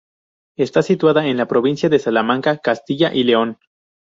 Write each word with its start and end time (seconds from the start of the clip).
Está 0.57 0.81
situada 0.81 1.27
en 1.27 1.37
la 1.37 1.47
provincia 1.47 1.87
de 1.87 1.99
Salamanca, 1.99 2.57
Castilla 2.57 3.13
y 3.13 3.23
León. 3.23 3.59